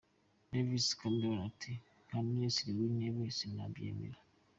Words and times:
David 0.51 0.83
Cameron 0.99 1.39
ati, 1.49 1.71
nka 2.07 2.19
minisitiri 2.29 2.77
w'intebe 2.79 3.23
sinabyemera. 3.37 4.19